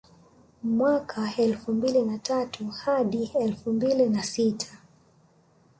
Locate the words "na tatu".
2.01-2.67